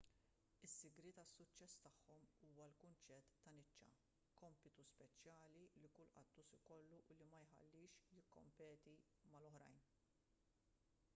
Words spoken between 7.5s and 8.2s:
jħallihx